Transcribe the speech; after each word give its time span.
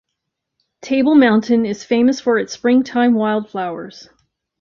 Table 0.81 1.13
Mountain 1.13 1.63
is 1.63 1.83
famous 1.83 2.19
for 2.19 2.39
its 2.39 2.53
springtime 2.53 3.13
wildflowers. 3.13 4.09